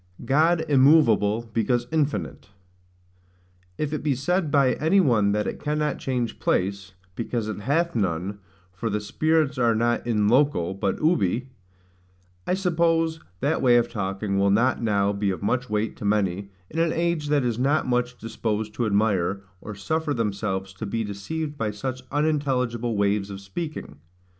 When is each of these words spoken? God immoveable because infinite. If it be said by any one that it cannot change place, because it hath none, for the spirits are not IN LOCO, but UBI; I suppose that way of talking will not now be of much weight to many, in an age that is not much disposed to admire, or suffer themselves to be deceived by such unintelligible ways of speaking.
God 0.25 0.65
immoveable 0.67 1.51
because 1.53 1.85
infinite. 1.91 2.49
If 3.77 3.93
it 3.93 4.01
be 4.01 4.15
said 4.15 4.49
by 4.49 4.73
any 4.77 4.99
one 4.99 5.31
that 5.33 5.45
it 5.45 5.59
cannot 5.59 5.99
change 5.99 6.39
place, 6.39 6.93
because 7.15 7.47
it 7.47 7.59
hath 7.59 7.95
none, 7.95 8.39
for 8.73 8.89
the 8.89 8.99
spirits 8.99 9.59
are 9.59 9.75
not 9.75 10.07
IN 10.07 10.27
LOCO, 10.27 10.73
but 10.73 10.99
UBI; 11.03 11.49
I 12.47 12.55
suppose 12.55 13.19
that 13.41 13.61
way 13.61 13.77
of 13.77 13.89
talking 13.91 14.39
will 14.39 14.49
not 14.49 14.81
now 14.81 15.13
be 15.13 15.29
of 15.29 15.43
much 15.43 15.69
weight 15.69 15.95
to 15.97 16.03
many, 16.05 16.49
in 16.71 16.79
an 16.79 16.93
age 16.93 17.27
that 17.29 17.43
is 17.43 17.59
not 17.59 17.85
much 17.85 18.17
disposed 18.17 18.73
to 18.73 18.87
admire, 18.87 19.43
or 19.61 19.75
suffer 19.75 20.15
themselves 20.15 20.73
to 20.73 20.87
be 20.87 21.03
deceived 21.03 21.59
by 21.59 21.69
such 21.69 22.01
unintelligible 22.11 22.97
ways 22.97 23.29
of 23.29 23.39
speaking. 23.39 23.99